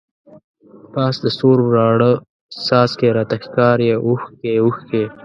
پاس 0.93 1.15
د 1.23 1.25
ستورو 1.35 1.65
راڼه 1.77 2.11
څاڅکی، 2.65 3.09
راته 3.17 3.35
ښکاری 3.43 3.87
اوښکی 4.05 4.51
اوښکی 4.63 5.03